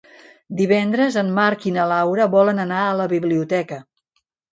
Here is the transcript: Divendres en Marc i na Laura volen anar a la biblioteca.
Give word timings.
Divendres 0.59 1.17
en 1.21 1.27
Marc 1.39 1.67
i 1.71 1.73
na 1.75 1.85
Laura 1.91 2.27
volen 2.37 2.63
anar 2.65 2.79
a 2.87 2.95
la 3.03 3.07
biblioteca. 3.13 3.79